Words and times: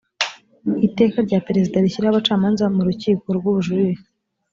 iteka 0.87 1.17
rya 1.27 1.39
perezida 1.47 1.83
rishyiraho 1.83 2.13
abacamanza 2.13 2.63
mu 2.75 2.81
rukiko 2.87 3.25
rw 3.37 3.45
ubujurire 3.51 4.03